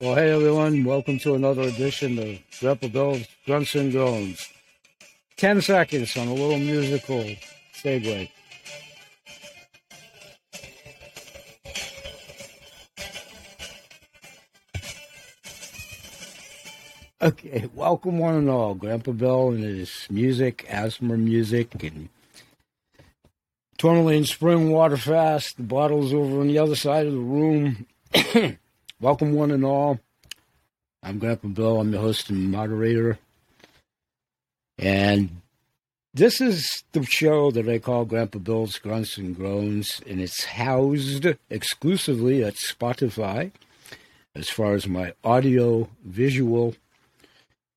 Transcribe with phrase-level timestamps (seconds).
[0.00, 4.48] Well, hey everyone, welcome to another edition of Grandpa Bill's Grunts and Groans.
[5.38, 7.24] 10 seconds on a little musical
[7.74, 8.30] segue.
[17.20, 18.76] Okay, welcome one and all.
[18.76, 22.08] Grandpa Bill and his music, asthma music, and
[23.78, 25.56] Tourmaline Spring Water Fast.
[25.56, 27.86] The bottle's over on the other side of the room.
[29.00, 30.00] welcome one and all.
[31.02, 31.80] I'm Grandpa Bill.
[31.80, 33.18] I'm your host and moderator.
[34.76, 35.40] And
[36.14, 41.26] this is the show that I call Grandpa Bill's Grunts and Groans, and it's housed
[41.48, 43.52] exclusively at Spotify
[44.34, 46.74] as far as my audio visual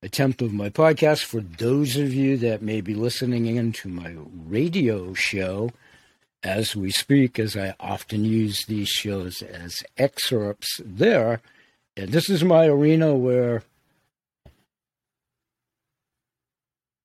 [0.02, 1.24] attempt of my podcast.
[1.24, 4.16] For those of you that may be listening in to my
[4.48, 5.72] radio show
[6.44, 11.42] as we speak, as I often use these shows as excerpts there,
[11.96, 13.64] and this is my arena where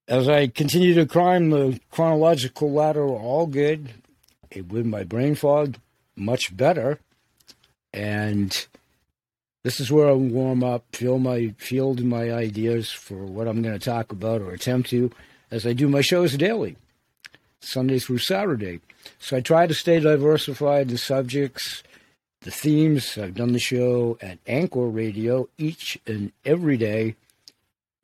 [0.09, 3.91] as I continue to climb the chronological ladder, all good.
[4.51, 5.77] It with my brain fog,
[6.15, 7.01] much better.
[7.93, 8.67] And
[9.65, 13.77] this is where I warm up, feel my field my ideas for what I'm going
[13.77, 15.11] to talk about or attempt to
[15.51, 16.77] as I do my shows daily,
[17.61, 18.81] Sunday through Saturday.
[19.19, 21.83] So I try to stay diversified in subjects,
[22.41, 23.19] the themes.
[23.19, 27.17] I've done the show at Anchor Radio each and every day,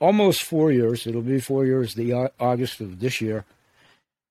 [0.01, 1.07] almost four years.
[1.07, 3.45] It'll be four years the August of this year.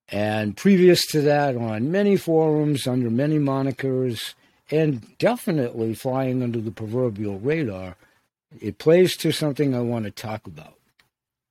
[0.08, 4.34] And previous to that, on many forums under many monikers,
[4.70, 7.96] and definitely flying under the proverbial radar,
[8.60, 10.74] it plays to something I want to talk about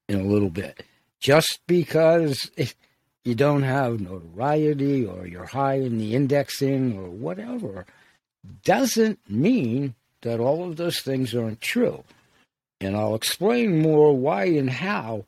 [0.07, 0.83] in a little bit.
[1.19, 2.51] Just because
[3.23, 7.85] you don't have notoriety or you're high in the indexing or whatever
[8.63, 12.03] doesn't mean that all of those things aren't true.
[12.79, 15.25] And I'll explain more why and how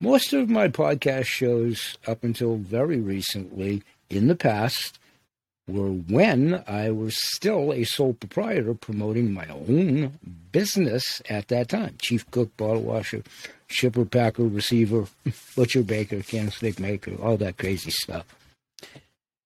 [0.00, 4.98] most of my podcast shows up until very recently in the past
[5.66, 10.18] were when I was still a sole proprietor promoting my own
[10.50, 11.96] business at that time.
[12.00, 13.22] Chief cook, bottle washer,
[13.68, 15.06] shipper, packer, receiver,
[15.54, 18.24] butcher, baker, candlestick maker, all that crazy stuff.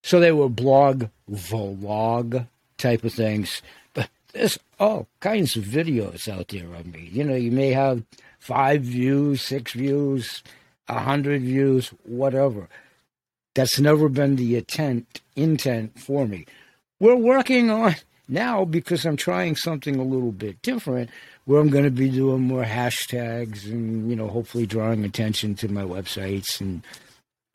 [0.02, 2.46] So they were blog, vlog
[2.78, 3.62] type of things.
[3.94, 7.08] But there's all kinds of videos out there of me.
[7.12, 8.02] You know, you may have
[8.38, 10.42] five views, six views,
[10.88, 12.68] a hundred views, whatever.
[13.54, 16.46] That's never been the intent intent for me.
[16.98, 17.96] We're working on
[18.28, 21.10] now because I'm trying something a little bit different
[21.44, 25.68] where I'm going to be doing more hashtags and you know hopefully drawing attention to
[25.68, 26.82] my websites and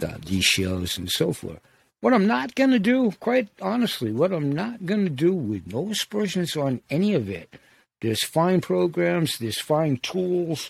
[0.04, 1.60] uh, these shows and so forth.
[2.02, 5.74] What I'm not going to do, quite honestly, what I'm not going to do with
[5.74, 7.56] no aspersions on any of it.
[8.02, 10.70] There's fine programs, there's fine tools.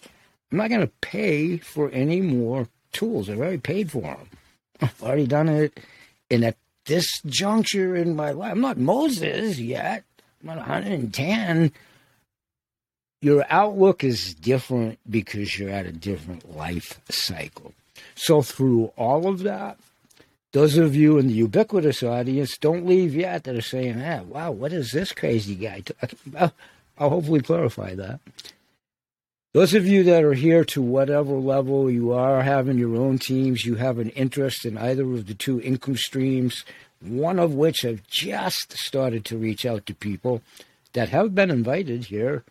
[0.51, 3.29] I'm not going to pay for any more tools.
[3.29, 4.29] I've already paid for them.
[4.81, 5.77] I've already done it.
[6.31, 6.55] And at
[6.87, 10.03] this juncture in my life, I'm not Moses yet.
[10.41, 11.71] I'm not 110.
[13.21, 17.73] Your outlook is different because you're at a different life cycle.
[18.15, 19.77] So, through all of that,
[20.53, 24.51] those of you in the ubiquitous audience, don't leave yet that are saying, ah, wow,
[24.51, 25.83] what is this crazy guy?
[26.37, 26.53] I'll,
[26.97, 28.19] I'll hopefully clarify that.
[29.53, 33.65] Those of you that are here to whatever level you are having your own teams,
[33.65, 36.65] you have an interest in either of the two income streams,
[36.99, 40.41] one of which have just started to reach out to people
[40.91, 42.43] that have been invited here.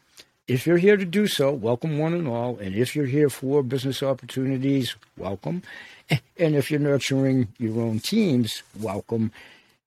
[0.48, 2.56] If you're here to do so, welcome one and all.
[2.56, 5.62] And if you're here for business opportunities, welcome.
[6.08, 9.32] And if you're nurturing your own teams, welcome.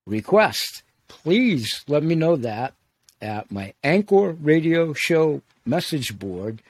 [0.05, 0.83] Request.
[1.07, 2.75] Please let me know that
[3.19, 6.61] at my Anchor radio show message board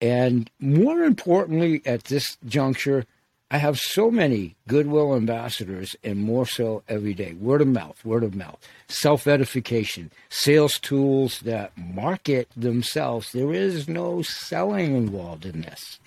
[0.00, 3.04] and more importantly, at this juncture,
[3.50, 7.34] I have so many goodwill ambassadors and more so every day.
[7.34, 8.58] Word of mouth, word of mouth,
[8.88, 13.32] self edification, sales tools that market themselves.
[13.32, 16.00] There is no selling involved in this.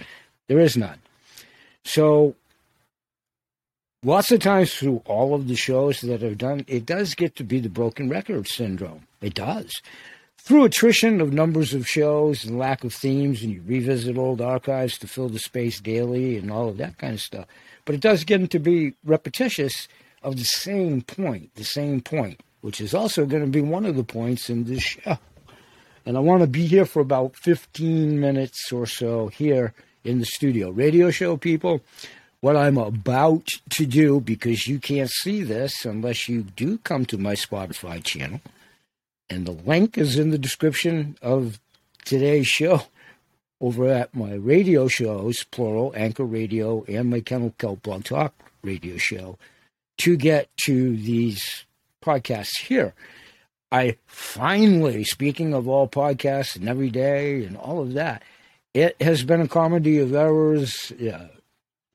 [0.48, 1.00] There is none.
[1.86, 2.36] So,
[4.04, 7.44] lots of times through all of the shows that I've done, it does get to
[7.44, 9.08] be the broken record syndrome.
[9.22, 9.82] It does
[10.42, 14.98] through attrition of numbers of shows and lack of themes, and you revisit old archives
[14.98, 17.46] to fill the space daily and all of that kind of stuff.
[17.86, 19.88] But it does get to be repetitious
[20.24, 23.96] of the same point, the same point, which is also going to be one of
[23.96, 25.18] the points in this show.
[26.06, 30.26] And I want to be here for about 15 minutes or so here in the
[30.26, 30.72] studio.
[30.72, 31.82] Radio show people,
[32.40, 37.18] what I'm about to do, because you can't see this unless you do come to
[37.18, 38.40] my Spotify channel
[39.30, 41.60] and the link is in the description of
[42.06, 42.84] today's show
[43.62, 48.34] over at my radio shows, plural, Anchor Radio, and my Kennel Kelp Blog Talk
[48.64, 49.38] radio show
[50.00, 51.66] to get to these
[52.02, 52.94] podcasts here.
[53.72, 58.24] I finally, speaking of all podcasts and every day and all of that,
[58.74, 61.28] it has been a comedy of errors, uh,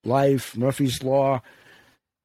[0.04, 1.40] life, Murphy's Law,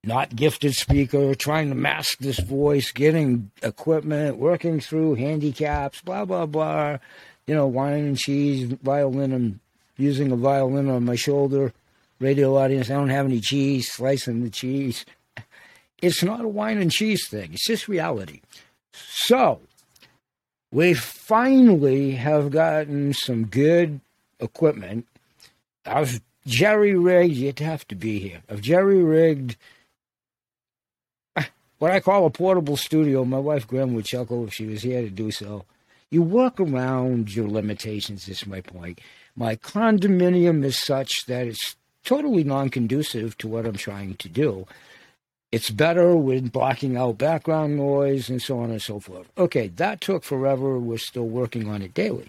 [0.03, 6.45] not gifted speaker, trying to mask this voice, getting equipment, working through handicaps, blah, blah,
[6.45, 6.97] blah.
[7.47, 9.33] You know, wine and cheese, violin.
[9.33, 9.59] I'm
[9.97, 11.73] using a violin on my shoulder.
[12.19, 15.05] Radio audience, I don't have any cheese, slicing the cheese.
[16.01, 18.41] It's not a wine and cheese thing, it's just reality.
[18.93, 19.61] So,
[20.71, 23.99] we finally have gotten some good
[24.39, 25.07] equipment.
[25.85, 28.41] I've jerry rigged, you'd have to be here.
[28.49, 29.55] I've jerry rigged
[31.79, 33.25] what I call a portable studio.
[33.25, 35.65] My wife Graham would chuckle if she was here to do so.
[36.11, 38.99] You work around your limitations, is my point.
[39.35, 44.65] My condominium is such that it's totally non conducive to what I'm trying to do.
[45.51, 49.27] It's better with blocking out background noise and so on and so forth.
[49.37, 50.77] Okay, that took forever.
[50.77, 52.27] We're still working on it daily.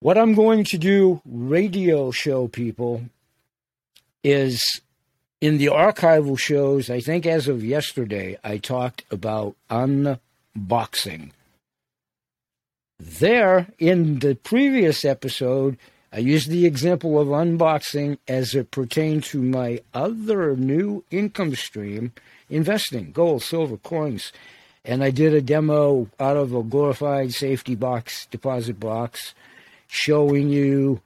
[0.00, 3.02] What I'm going to do, radio show people,
[4.22, 4.80] is
[5.40, 11.30] in the archival shows, I think as of yesterday, I talked about unboxing.
[12.98, 15.78] There, in the previous episode,
[16.12, 22.12] I used the example of unboxing as it pertained to my other new income stream,
[22.50, 24.32] investing, gold, silver, coins.
[24.84, 29.34] And I did a demo out of a glorified safety box, deposit box,
[29.86, 31.02] showing you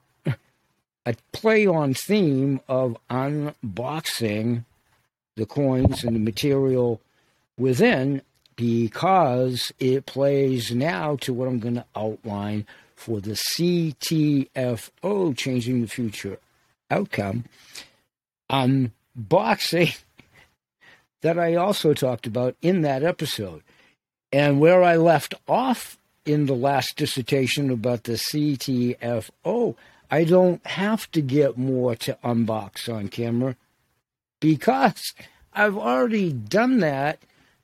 [1.05, 4.65] a play on theme of unboxing
[5.35, 7.01] the coins and the material
[7.57, 8.21] within
[8.55, 14.47] because it plays now to what I'm going to outline for the CTFO,
[15.35, 16.37] Changing the Future
[16.89, 17.45] Outcome,
[18.49, 19.99] unboxing
[21.21, 23.63] that I also talked about in that episode.
[24.31, 29.75] And where I left off in the last dissertation about the CTFO,
[30.13, 33.55] I don't have to get more to unbox on camera
[34.39, 35.15] because
[35.51, 37.17] I've already done that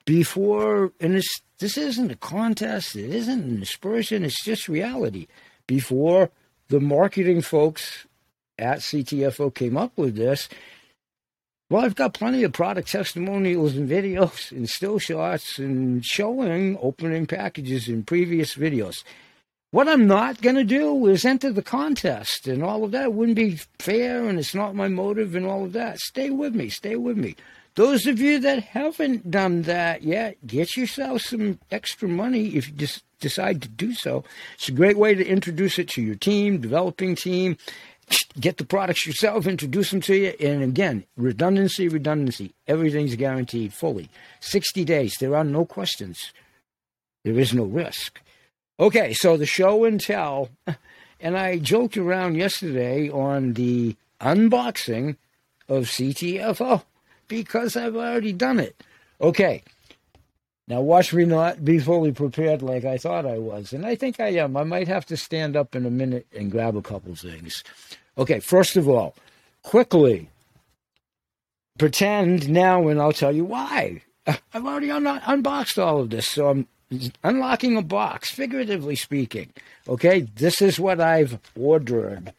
[0.04, 2.96] before, and it's this isn't a contest.
[2.96, 4.24] It isn't an aspersion.
[4.24, 5.28] It's just reality.
[5.68, 6.32] Before
[6.66, 8.08] the marketing folks
[8.58, 10.48] at CTFO came up with this,
[11.70, 17.26] well, I've got plenty of product testimonials and videos and still shots and showing opening
[17.26, 19.04] packages in previous videos.
[19.72, 23.04] What I'm not going to do is enter the contest and all of that.
[23.04, 26.00] It wouldn't be fair and it's not my motive and all of that.
[26.00, 26.68] Stay with me.
[26.70, 27.36] Stay with me.
[27.76, 32.74] Those of you that haven't done that yet, get yourself some extra money if you
[32.74, 34.24] just decide to do so.
[34.54, 37.56] It's a great way to introduce it to your team, developing team.
[38.40, 40.34] Get the products yourself, introduce them to you.
[40.40, 42.54] And again, redundancy, redundancy.
[42.66, 44.10] Everything's guaranteed fully.
[44.40, 45.14] 60 days.
[45.20, 46.32] There are no questions.
[47.24, 48.20] There is no risk.
[48.80, 50.48] Okay, so the show and tell.
[51.22, 55.16] And I joked around yesterday on the unboxing
[55.68, 56.82] of CTFO
[57.28, 58.82] because I've already done it.
[59.20, 59.62] Okay.
[60.66, 63.74] Now, watch me not be fully prepared like I thought I was.
[63.74, 64.56] And I think I am.
[64.56, 67.64] I might have to stand up in a minute and grab a couple things.
[68.16, 69.14] Okay, first of all,
[69.62, 70.30] quickly
[71.78, 74.00] pretend now and I'll tell you why.
[74.26, 76.66] I've already un- unboxed all of this, so I'm
[77.22, 79.52] unlocking a box, figuratively speaking.
[79.88, 82.32] Okay, this is what I've ordered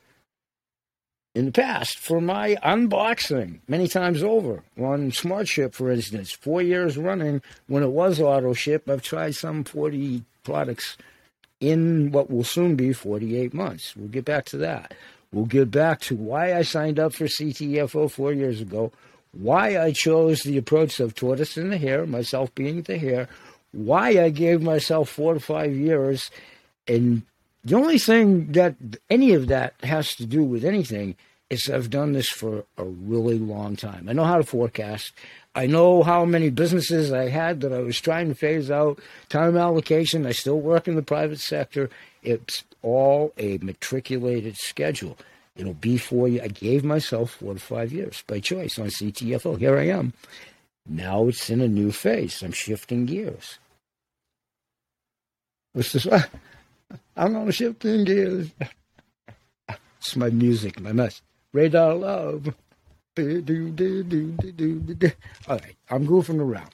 [1.33, 6.31] in the past for my unboxing many times over on SmartShip, for instance.
[6.31, 10.97] Four years running, when it was auto ship, I've tried some 40 products
[11.59, 13.95] in what will soon be 48 months.
[13.95, 14.93] We'll get back to that.
[15.31, 18.91] We'll get back to why I signed up for CTFO four years ago,
[19.31, 23.29] why I chose the approach of tortoise in the hare, myself being the hare,
[23.71, 26.31] why I gave myself four to five years,
[26.87, 27.23] and
[27.63, 28.75] the only thing that
[29.09, 31.15] any of that has to do with anything
[31.49, 34.07] is I've done this for a really long time.
[34.07, 35.13] I know how to forecast.
[35.53, 39.57] I know how many businesses I had that I was trying to phase out, time
[39.57, 40.25] allocation.
[40.25, 41.89] I still work in the private sector.
[42.23, 45.17] It's all a matriculated schedule.
[45.57, 46.41] It'll be for you.
[46.41, 49.59] I gave myself four to five years by choice on CTFO.
[49.59, 50.13] Here I am.
[50.87, 52.41] Now it's in a new phase.
[52.43, 53.59] I'm shifting gears.
[55.73, 56.07] What's this?
[56.11, 56.27] Ah,
[57.17, 58.49] I'm on shifting gears.
[59.99, 61.21] It's my music, my mess.
[61.53, 62.53] Radar love.
[63.17, 63.25] All
[65.49, 66.71] right, I'm goofing around.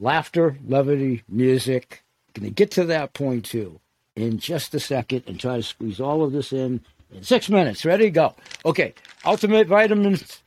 [0.00, 2.02] Laughter, levity, music.
[2.34, 3.80] Gonna get to that point too.
[4.16, 6.80] in just a second and try to squeeze all of this in
[7.12, 7.84] in six minutes.
[7.84, 8.10] Ready?
[8.10, 8.34] Go.
[8.64, 8.94] Okay.
[9.24, 10.42] Ultimate Vitamins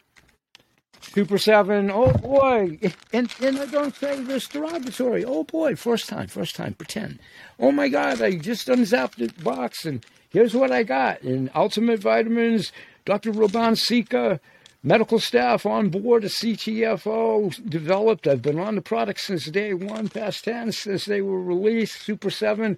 [1.12, 1.89] Super 7.
[1.91, 2.79] Oh, boy.
[3.13, 5.24] And, and I don't say this derogatory.
[5.24, 5.75] Oh, boy.
[5.75, 6.27] First time.
[6.27, 6.74] First time.
[6.74, 7.19] Pretend.
[7.59, 8.21] Oh, my God.
[8.21, 11.21] I just unzapped the box and here's what I got.
[11.21, 12.71] In Ultimate Vitamins,
[13.05, 13.31] Dr.
[13.31, 14.41] Roban Sika,
[14.83, 18.27] medical staff on board, a CTFO developed.
[18.27, 22.01] I've been on the product since day one, past 10, since they were released.
[22.01, 22.77] Super 7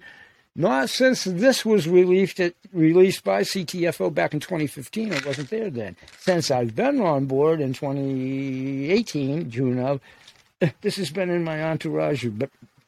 [0.58, 2.40] not since this was released
[2.72, 5.14] released by CTFO back in 2015.
[5.14, 5.94] I wasn't there then.
[6.18, 10.00] Since I've been on board in 2018, June of,
[10.80, 12.26] this has been in my entourage.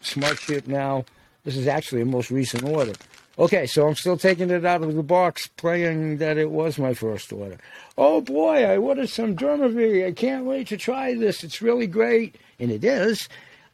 [0.01, 1.05] Smart ship now.
[1.45, 2.93] This is actually a most recent order.
[3.39, 6.93] Okay, so I'm still taking it out of the box, playing that it was my
[6.93, 7.57] first order.
[7.97, 10.09] Oh boy, I ordered some Dermavir.
[10.09, 11.45] I can't wait to try this.
[11.45, 13.29] It's really great, and it is.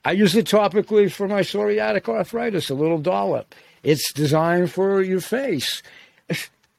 [0.05, 3.55] I use it topically for my psoriatic arthritis, a little dollop.
[3.87, 5.81] It's designed for your face.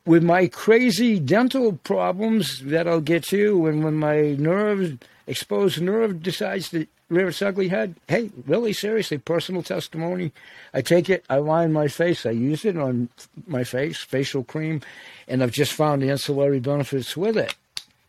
[0.06, 6.22] With my crazy dental problems that I'll get to, and when my nerve, exposed nerve
[6.22, 10.34] decides to rear its ugly head, hey, really seriously, personal testimony.
[10.74, 13.08] I take it, I line my face, I use it on
[13.46, 14.82] my face, facial cream,
[15.30, 17.56] and I've just found the ancillary benefits with it.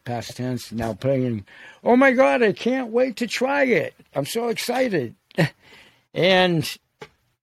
[0.05, 1.45] Past tense, now playing.
[1.85, 3.95] Oh my God, I can't wait to try it.
[4.17, 5.14] I'm so excited.
[6.14, 6.76] and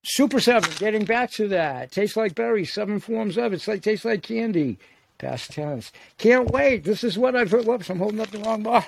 [0.07, 1.91] Super 7, getting back to that.
[1.91, 3.55] Tastes like berries, seven forms of it.
[3.55, 4.77] It's like tastes like candy.
[5.17, 5.91] Past tense.
[6.19, 6.83] Can't wait.
[6.83, 7.65] This is what I've heard.
[7.65, 8.85] Whoops, I'm holding up the wrong bar.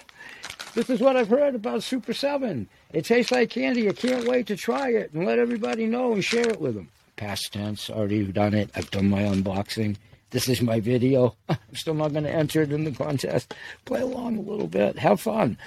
[0.75, 2.69] This is what I've heard about Super 7.
[2.93, 3.89] It tastes like candy.
[3.89, 6.89] I can't wait to try it and let everybody know and share it with them.
[7.15, 8.69] Past tense, already done it.
[8.75, 9.95] I've done my unboxing.
[10.29, 11.35] This is my video.
[11.49, 13.55] I'm still not going to enter it in the contest.
[13.85, 14.99] Play along a little bit.
[14.99, 15.57] Have fun.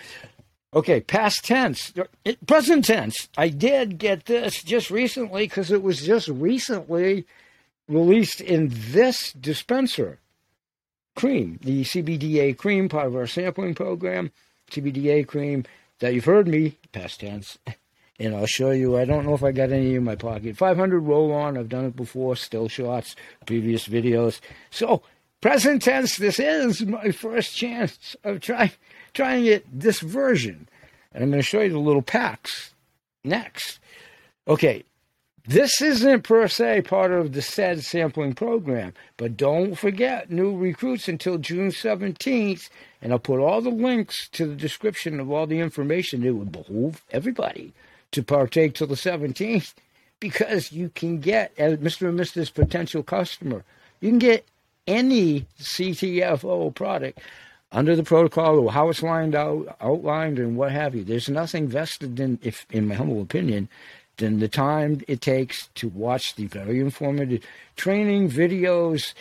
[0.72, 3.28] Okay, past tense, uh, present tense.
[3.36, 7.26] I did get this just recently because it was just recently
[7.88, 10.20] released in this dispenser
[11.16, 14.30] cream, the CBDA cream, part of our sampling program.
[14.70, 15.64] CBDA cream
[15.98, 17.58] that you've heard me, past tense,
[18.20, 18.96] and I'll show you.
[18.96, 20.56] I don't know if I got any in my pocket.
[20.56, 24.40] 500 roll on, I've done it before, still shots, previous videos.
[24.70, 25.02] So,
[25.40, 28.70] present tense, this is my first chance of trying
[29.14, 30.68] trying it this version.
[31.12, 32.72] And I'm going to show you the little packs
[33.24, 33.78] next.
[34.46, 34.84] Okay,
[35.46, 41.08] this isn't per se part of the said sampling program, but don't forget new recruits
[41.08, 42.68] until June 17th,
[43.02, 46.24] and I'll put all the links to the description of all the information.
[46.24, 47.72] It would behoove everybody
[48.12, 49.74] to partake till the 17th
[50.20, 52.08] because you can get, as Mr.
[52.08, 52.52] and Mrs.
[52.52, 53.64] potential customer,
[54.00, 54.44] you can get
[54.86, 57.18] any CTFO product
[57.72, 61.04] under the protocol or how it's lined out, outlined, and what have you.
[61.04, 63.68] There's nothing vested in, if in my humble opinion,
[64.16, 67.42] than the time it takes to watch the very informative
[67.76, 69.14] training videos,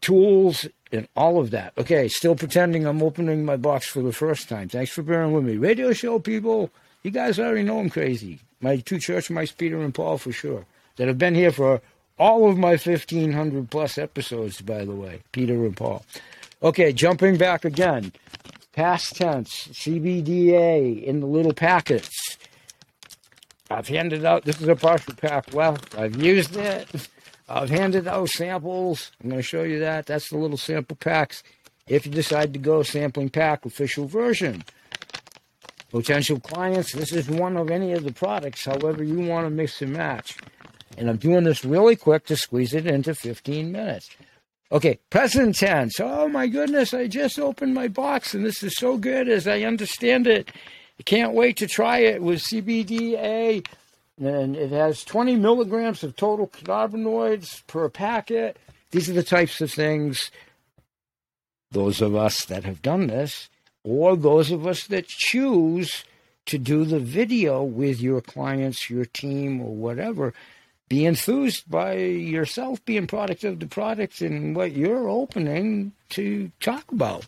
[0.00, 1.72] tools, and all of that.
[1.78, 4.68] Okay, still pretending I'm opening my box for the first time.
[4.68, 5.56] Thanks for bearing with me.
[5.56, 6.70] Radio show people,
[7.02, 8.40] you guys already know I'm crazy.
[8.60, 11.80] My two church mice, Peter and Paul, for sure, that have been here for
[12.18, 16.04] all of my 1,500 plus episodes, by the way, Peter and Paul.
[16.62, 18.12] Okay, jumping back again.
[18.72, 22.38] Past tense, CBDA in the little packets.
[23.68, 25.98] I've handed out, this is a partial pack left.
[25.98, 26.88] I've used it.
[27.48, 29.10] I've handed out samples.
[29.20, 30.06] I'm going to show you that.
[30.06, 31.42] That's the little sample packs.
[31.88, 34.62] If you decide to go sampling pack official version.
[35.90, 39.82] Potential clients, this is one of any of the products, however you want to mix
[39.82, 40.38] and match.
[40.96, 44.10] And I'm doing this really quick to squeeze it into 15 minutes.
[44.72, 46.00] Okay, present tense.
[46.00, 49.60] Oh my goodness, I just opened my box and this is so good as I
[49.60, 50.50] understand it.
[50.98, 53.66] I can't wait to try it with CBDA.
[54.18, 58.56] And it has 20 milligrams of total cannabinoids per packet.
[58.92, 60.30] These are the types of things
[61.70, 63.48] those of us that have done this,
[63.82, 66.04] or those of us that choose
[66.44, 70.34] to do the video with your clients, your team, or whatever,
[70.92, 76.92] be enthused by yourself being product of the product and what you're opening to talk
[76.92, 77.24] about.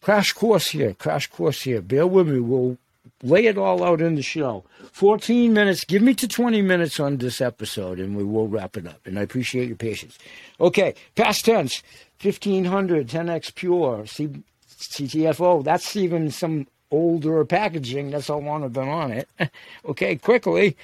[0.00, 1.82] Crash course here, crash course here.
[1.82, 2.40] Bear with me.
[2.40, 2.78] We'll
[3.22, 4.64] lay it all out in the show.
[4.92, 5.84] 14 minutes.
[5.84, 9.06] Give me to 20 minutes on this episode and we will wrap it up.
[9.06, 10.18] And I appreciate your patience.
[10.58, 11.82] Okay, past tense
[12.22, 15.62] 1500, 10x Pure, C- CTFO.
[15.62, 18.12] That's even some older packaging.
[18.12, 19.28] That's how long I've been on it.
[19.84, 20.74] okay, quickly.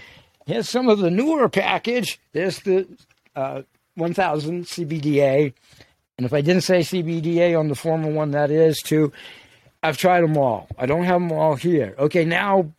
[0.48, 2.18] Here's some of the newer package.
[2.32, 2.88] There's the
[3.36, 3.62] uh,
[3.96, 5.52] 1000 CBDA.
[6.16, 9.12] And if I didn't say CBDA on the former one, that is too.
[9.82, 10.66] I've tried them all.
[10.78, 11.94] I don't have them all here.
[11.98, 12.72] Okay, now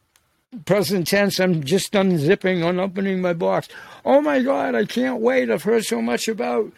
[0.65, 1.39] present tense.
[1.39, 3.67] I'm just unzipping, unopening my box.
[4.03, 5.51] Oh my God, I can't wait.
[5.51, 6.73] I've heard so much about,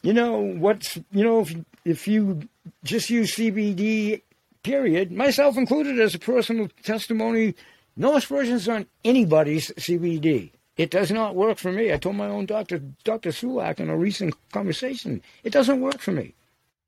[0.00, 2.48] you know, what's, you know, if, if you
[2.84, 4.22] just use CBD,
[4.62, 7.54] period, myself included as a personal testimony,
[7.96, 10.50] no aspersions on anybody's CBD.
[10.76, 11.92] It does not work for me.
[11.92, 13.30] I told my own doctor, Dr.
[13.30, 16.34] Sulak, in a recent conversation, it doesn't work for me.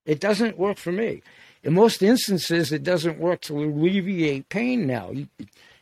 [0.06, 1.22] It doesn't work for me.
[1.62, 5.12] In most instances, it doesn't work to alleviate pain now.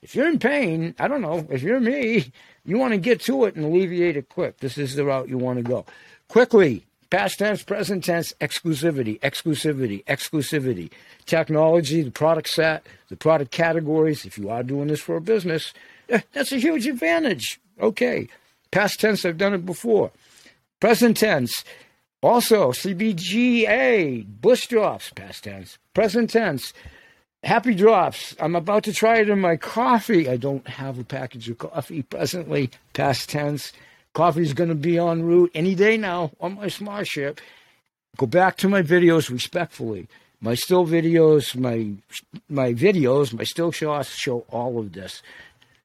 [0.01, 2.33] If you're in pain, I don't know, if you're me,
[2.65, 4.59] you want to get to it and alleviate it quick.
[4.59, 5.85] This is the route you want to go.
[6.29, 10.91] Quickly, past tense, present tense, exclusivity, exclusivity, exclusivity.
[11.27, 14.25] Technology, the product set, the product categories.
[14.25, 15.75] If you are doing this for a business,
[16.09, 17.61] eh, that's a huge advantage.
[17.79, 18.29] Okay.
[18.71, 20.11] Past tense, I've done it before.
[20.81, 21.65] Present tense,
[22.23, 25.77] also CBGA, Bush drops, past tense.
[25.93, 26.73] Present tense,
[27.45, 28.35] Happy Drops.
[28.41, 30.31] I'm about to try it in my coffee.
[30.31, 33.73] I don't have a package of coffee presently, past tense.
[34.15, 37.41] Coffee's going to be en route any day now on my smart ship.
[38.17, 40.07] Go back to my videos respectfully.
[40.41, 41.93] My still videos, my
[42.49, 45.23] my videos, my still shots show all of this.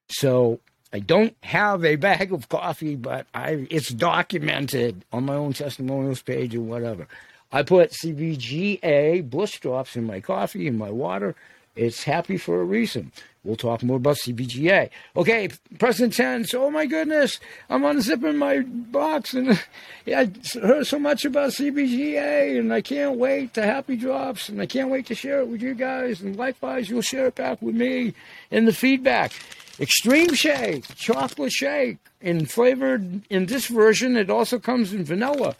[0.08, 0.60] So
[0.92, 6.22] I don't have a bag of coffee, but I it's documented on my own testimonials
[6.22, 7.06] page or whatever.
[7.50, 11.34] I put CBGA bush drops in my coffee and my water.
[11.78, 13.12] It's happy for a reason.
[13.44, 14.90] We'll talk more about CBGA.
[15.16, 16.52] Okay, present tense.
[16.52, 17.38] Oh my goodness,
[17.70, 19.50] I'm unzipping my box and
[20.06, 20.30] I
[20.60, 24.90] heard so much about CBGA and I can't wait to happy drops and I can't
[24.90, 26.20] wait to share it with you guys.
[26.20, 28.12] And likewise, you'll share it back with me
[28.50, 29.32] in the feedback.
[29.78, 35.54] Extreme Shake, chocolate shake, and flavored in this version, it also comes in vanilla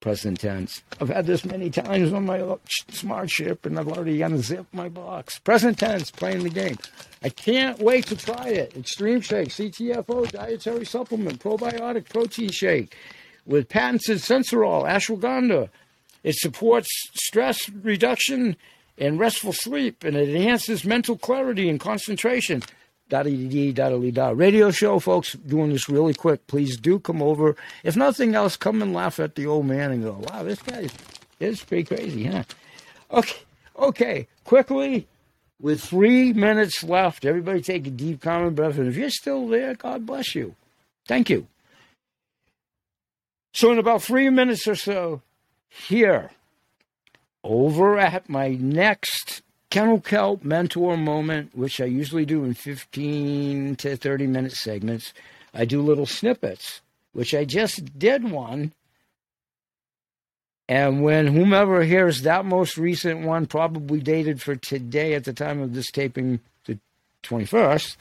[0.00, 0.82] present tense.
[1.00, 2.56] I've had this many times on my
[2.88, 5.38] smart ship, and I've already unzipped my box.
[5.38, 6.78] Present tense, playing the game.
[7.22, 8.76] I can't wait to try it.
[8.76, 12.96] Extreme Shake, CTFO, dietary supplement, probiotic protein shake
[13.46, 15.68] with patented Sensoril, ashwagandha.
[16.22, 18.56] It supports stress reduction
[18.98, 22.62] and restful sleep, and it enhances mental clarity and concentration
[23.10, 26.46] da da Radio show, folks, doing this really quick.
[26.46, 27.56] Please do come over.
[27.84, 30.88] If nothing else, come and laugh at the old man and go, wow, this guy
[31.40, 32.44] is pretty crazy, huh?
[33.10, 33.38] Okay,
[33.76, 35.08] okay, quickly,
[35.60, 38.78] with three minutes left, everybody take a deep, common breath.
[38.78, 40.54] And if you're still there, God bless you.
[41.06, 41.48] Thank you.
[43.52, 45.22] So, in about three minutes or so,
[45.68, 46.30] here,
[47.42, 53.96] over at my next Kennel Kelp mentor moment, which I usually do in 15 to
[53.96, 55.14] 30 minute segments.
[55.54, 56.80] I do little snippets,
[57.12, 58.72] which I just did one.
[60.68, 65.60] And when whomever hears that most recent one, probably dated for today at the time
[65.60, 66.78] of this taping, the
[67.24, 67.96] 21st,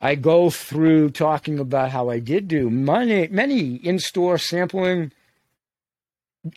[0.00, 5.12] I go through talking about how I did do many, many in store sampling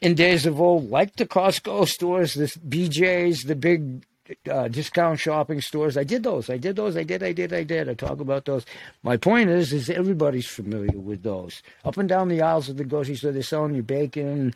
[0.02, 4.06] in days of old, like the Costco stores, the BJ's, the big
[4.50, 5.98] uh, discount shopping stores.
[5.98, 6.50] I did those.
[6.50, 6.98] I did those.
[6.98, 7.21] I did.
[7.21, 7.54] I did.
[7.54, 7.89] I did.
[7.89, 8.65] I talk about those.
[9.04, 11.62] My point is, is everybody's familiar with those.
[11.84, 14.54] Up and down the aisles of the grocery store, they're selling you bacon,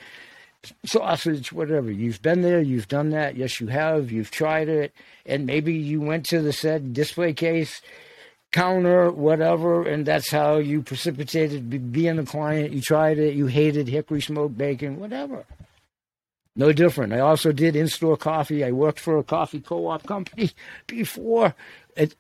[0.86, 1.92] sausage, whatever.
[1.92, 2.62] You've been there.
[2.62, 3.36] You've done that.
[3.36, 4.12] Yes, you have.
[4.12, 4.94] You've tried it,
[5.26, 7.82] and maybe you went to the said display case
[8.52, 12.74] counter, whatever, and that's how you precipitated being a client.
[12.74, 15.46] You tried it, you hated hickory smoked bacon, whatever.
[16.56, 17.14] No different.
[17.14, 18.64] I also did in store coffee.
[18.66, 20.52] I worked for a coffee co op company
[20.88, 21.56] before.
[21.96, 22.16] It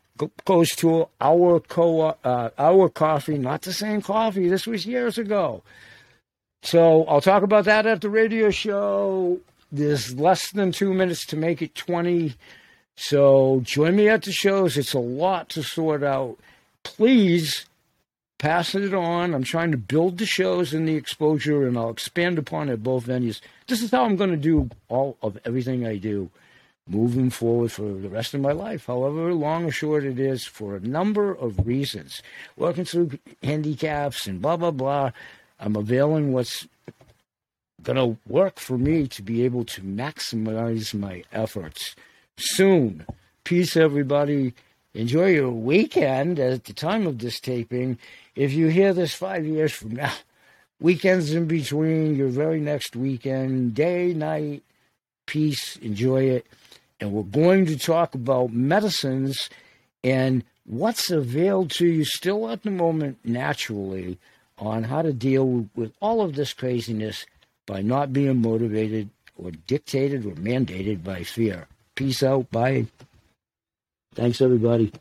[0.46, 4.48] goes to our co uh, our coffee, not the same coffee.
[4.48, 5.64] This was years ago.
[6.62, 9.40] So I'll talk about that at the radio show.
[9.72, 12.34] There's less than two minutes to make it 20.
[13.02, 14.78] So join me at the shows.
[14.78, 16.38] It's a lot to sort out.
[16.84, 17.66] Please
[18.40, 19.34] pass it on.
[19.34, 23.06] I'm trying to build the shows and the exposure, and I'll expand upon it both
[23.06, 23.40] venues.
[23.68, 26.30] This is how I'm going to do all of everything I do
[26.90, 30.76] moving forward for the rest of my life, however long or short it is, for
[30.76, 32.22] a number of reasons.
[32.58, 35.12] Working through handicaps and blah, blah, blah.
[35.58, 36.68] I'm availing what's
[37.82, 41.96] going to work for me to be able to maximize my efforts
[42.40, 43.06] soon.
[43.44, 44.54] Peace, everybody.
[44.94, 48.00] Enjoy your weekend at the time of this taping.
[48.36, 50.14] If you hear this five years from now,
[50.80, 54.64] weekends in between, your very next weekend, day, night,
[55.26, 56.48] peace, enjoy it.
[57.00, 59.50] And we're going to talk about medicines
[60.04, 64.18] and what's available to you still at the moment naturally
[64.58, 67.26] on how to deal with all of this craziness
[67.66, 71.68] by not being motivated or dictated or mandated by fear.
[72.00, 72.50] Peace out.
[72.50, 72.88] Bye.
[74.16, 74.94] Thanks, everybody.